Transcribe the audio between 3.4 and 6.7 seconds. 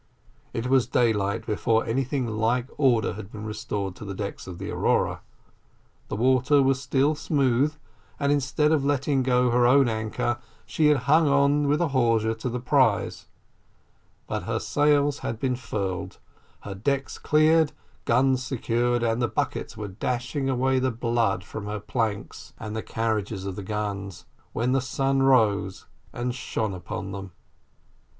restored to the decks of the Aurora; the water